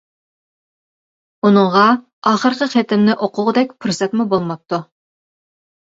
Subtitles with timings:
[1.49, 1.85] ئۇنىڭغا
[2.31, 4.85] ئاخىرقى خېتىمنى ئوقۇغۇدەك پۇرسەتمۇ بولماپتۇ!